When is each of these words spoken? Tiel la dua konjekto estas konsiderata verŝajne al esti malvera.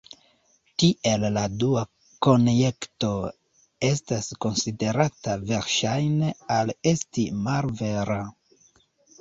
Tiel 0.83 1.25
la 1.33 1.41
dua 1.63 1.83
konjekto 2.27 3.11
estas 3.89 4.31
konsiderata 4.47 5.37
verŝajne 5.53 6.33
al 6.57 6.75
esti 6.95 7.29
malvera. 7.47 8.21